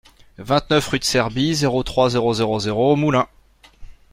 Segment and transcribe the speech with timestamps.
[0.39, 3.29] vingt-neuf rue de Serbie, zéro trois, zéro zéro zéro, Moulins